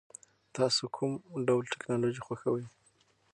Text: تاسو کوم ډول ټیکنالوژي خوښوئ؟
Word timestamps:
تاسو 0.55 0.83
کوم 0.95 1.11
ډول 1.47 1.63
ټیکنالوژي 1.73 2.21
خوښوئ؟ 2.25 2.65